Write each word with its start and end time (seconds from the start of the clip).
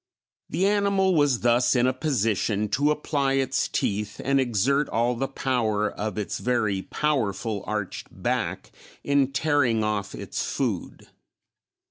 The 0.49 0.65
animal 0.65 1.13
was 1.13 1.41
thus 1.41 1.75
in 1.75 1.85
a 1.85 1.93
position 1.93 2.69
to 2.69 2.89
apply 2.89 3.33
its 3.33 3.67
teeth 3.67 4.19
and 4.23 4.39
exert 4.41 4.89
all 4.89 5.13
the 5.13 5.27
power 5.27 5.91
of 5.91 6.17
its 6.17 6.39
very 6.39 6.81
powerful 6.81 7.63
arched 7.67 8.07
back 8.09 8.71
in 9.03 9.31
tearing 9.31 9.83
off 9.83 10.15
its 10.15 10.43
food. 10.43 11.09